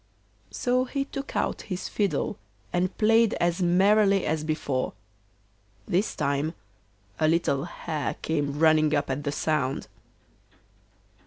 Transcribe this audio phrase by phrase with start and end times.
[0.49, 2.39] So he took out his fiddle
[2.73, 4.93] and played as merrily as before.
[5.87, 6.55] This time
[7.19, 9.87] a little hare came running up at the sound.